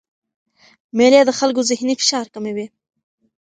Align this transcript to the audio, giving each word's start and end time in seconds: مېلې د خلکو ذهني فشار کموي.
مېلې 0.97 1.21
د 1.25 1.31
خلکو 1.39 1.61
ذهني 1.69 1.93
فشار 1.99 2.25
کموي. 2.33 2.65